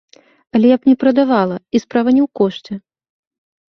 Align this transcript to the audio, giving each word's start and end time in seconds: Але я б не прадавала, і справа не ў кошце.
Але 0.57 0.71
я 0.71 0.77
б 0.77 0.89
не 0.93 0.95
прадавала, 1.03 1.61
і 1.77 1.85
справа 1.87 2.09
не 2.19 2.27
ў 2.27 2.43
кошце. 2.43 2.73